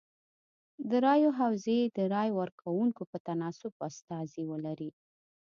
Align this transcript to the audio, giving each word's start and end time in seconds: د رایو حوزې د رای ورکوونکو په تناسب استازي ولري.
د 0.89 0.91
رایو 1.05 1.29
حوزې 1.39 1.79
د 1.97 1.99
رای 2.13 2.29
ورکوونکو 2.39 3.01
په 3.11 3.17
تناسب 3.27 3.73
استازي 3.87 4.43
ولري. 4.51 4.89